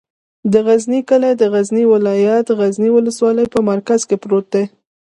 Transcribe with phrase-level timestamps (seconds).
[0.53, 4.65] د غزنی کلی د غزنی ولایت، غزنی ولسوالي په مرکز کې پروت دی.